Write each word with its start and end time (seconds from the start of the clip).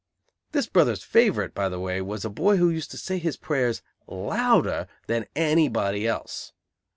This 0.51 0.65
brother's 0.65 1.03
favorite, 1.03 1.53
by 1.53 1.69
the 1.69 1.79
way, 1.79 2.01
was 2.01 2.25
a 2.25 2.29
boy 2.31 2.57
who 2.57 2.71
used 2.71 2.89
to 2.89 2.97
say 2.97 3.19
his 3.19 3.37
prayers 3.37 3.83
louder 4.07 4.87
than 5.05 5.27
anybody 5.35 6.07
else. 6.07 6.53